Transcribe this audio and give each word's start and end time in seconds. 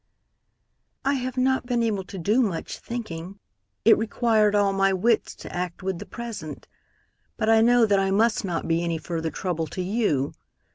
"I 1.05 1.13
have 1.13 1.37
not 1.37 1.67
been 1.67 1.83
able 1.83 2.03
to 2.05 2.17
do 2.17 2.41
much 2.41 2.79
thinking. 2.79 3.37
It 3.85 3.99
required 3.99 4.55
all 4.55 4.73
my 4.73 4.93
wits 4.93 5.35
to 5.35 5.55
act 5.55 5.83
with 5.83 5.99
the 5.99 6.07
present. 6.07 6.67
But 7.37 7.49
I 7.51 7.61
know 7.61 7.85
that 7.85 7.99
I 7.99 8.09
must 8.09 8.43
not 8.43 8.67
be 8.67 8.83
any 8.83 8.97
further 8.97 9.29
trouble 9.29 9.67
to 9.67 9.81
you. 9.83 10.33